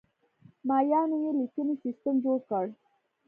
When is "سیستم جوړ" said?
1.83-2.39